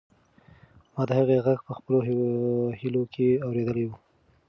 ما 0.93 1.01
د 1.07 1.11
هغې 1.19 1.37
غږ 1.45 1.59
په 1.67 1.73
خپلو 1.77 1.97
هیلو 2.79 3.03
کې 3.13 3.27
اورېدلی 3.45 3.83
و. 3.87 3.91